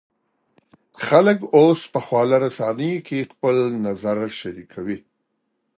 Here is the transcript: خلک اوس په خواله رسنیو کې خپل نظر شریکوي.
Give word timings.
خلک 1.07 1.39
اوس 1.57 1.81
په 1.93 1.99
خواله 2.05 2.37
رسنیو 2.45 3.05
کې 3.07 3.19
خپل 3.31 3.57
نظر 3.85 4.17
شریکوي. 4.39 4.97